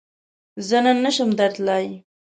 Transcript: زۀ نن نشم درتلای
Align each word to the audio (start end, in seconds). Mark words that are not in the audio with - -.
زۀ 0.67 0.77
نن 0.85 0.97
نشم 1.05 1.29
درتلای 1.39 1.87